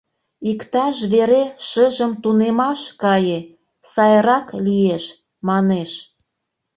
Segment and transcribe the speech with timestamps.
[0.51, 3.39] Иктаж вере шыжым тунемаш кае—
[3.91, 5.03] сайрак лиеш,—
[5.47, 5.91] манеш.